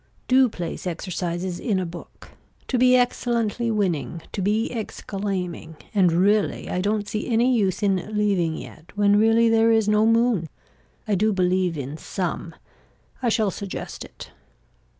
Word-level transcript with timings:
Do 0.27 0.49
place 0.49 0.87
exercises 0.87 1.59
in 1.59 1.77
a 1.77 1.85
book. 1.85 2.29
To 2.69 2.79
be 2.79 2.95
excellently 2.95 3.69
winning, 3.69 4.23
to 4.31 4.41
be 4.41 4.71
exclaiming 4.71 5.75
and 5.93 6.11
really 6.11 6.67
I 6.71 6.81
don't 6.81 7.07
see 7.07 7.27
any 7.29 7.55
use 7.55 7.83
in 7.83 8.09
leaving 8.17 8.57
yet 8.57 8.93
when 8.97 9.19
really 9.19 9.47
there 9.47 9.69
is 9.71 9.87
no 9.87 10.07
moon. 10.07 10.49
I 11.07 11.13
do 11.13 11.31
believe 11.31 11.77
in 11.77 11.97
some. 11.97 12.55
I 13.21 13.29
shall 13.29 13.51
suggest 13.51 14.03
it. 14.03 14.31